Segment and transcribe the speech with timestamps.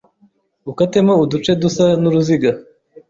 [0.71, 2.51] ukatemo uduce dusa n’uruziga